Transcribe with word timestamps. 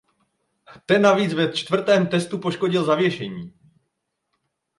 Ten 0.85 1.01
navíc 1.01 1.33
ve 1.33 1.53
čtvrtém 1.53 2.07
testu 2.07 2.37
poškodil 2.39 2.83
zavěšení. 2.83 3.53